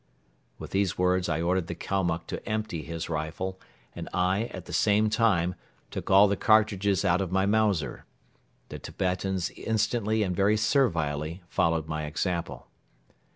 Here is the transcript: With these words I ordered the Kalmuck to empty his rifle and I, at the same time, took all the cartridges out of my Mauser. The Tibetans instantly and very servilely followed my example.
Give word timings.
With 0.57 0.71
these 0.71 0.97
words 0.97 1.29
I 1.29 1.43
ordered 1.43 1.67
the 1.67 1.75
Kalmuck 1.75 2.25
to 2.25 2.43
empty 2.49 2.81
his 2.81 3.07
rifle 3.07 3.59
and 3.95 4.09
I, 4.11 4.45
at 4.45 4.65
the 4.65 4.73
same 4.73 5.11
time, 5.11 5.53
took 5.91 6.09
all 6.09 6.27
the 6.27 6.35
cartridges 6.35 7.05
out 7.05 7.21
of 7.21 7.31
my 7.31 7.45
Mauser. 7.45 8.05
The 8.69 8.79
Tibetans 8.79 9.51
instantly 9.51 10.23
and 10.23 10.35
very 10.35 10.57
servilely 10.57 11.43
followed 11.47 11.87
my 11.87 12.05
example. 12.05 12.65